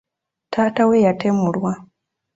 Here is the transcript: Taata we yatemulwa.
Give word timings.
Taata 0.53 0.83
we 0.89 0.97
yatemulwa. 1.05 1.71